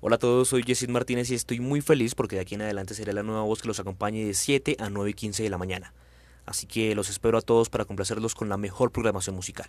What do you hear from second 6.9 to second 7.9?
los espero a todos para